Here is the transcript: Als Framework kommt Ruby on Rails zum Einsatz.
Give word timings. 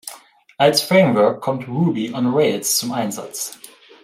Als 0.57 0.81
Framework 0.81 1.41
kommt 1.41 1.67
Ruby 1.67 2.11
on 2.11 2.33
Rails 2.33 2.75
zum 2.75 2.91
Einsatz. 2.91 3.59